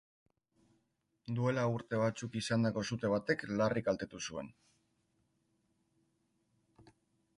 Duela 1.39 1.65
urte 1.73 1.99
batzuk 2.03 2.37
izandako 2.41 2.83
sute 2.95 3.11
batek 3.15 3.45
larri 3.61 3.85
kaltetu 3.91 4.25
zuen. 4.31 4.53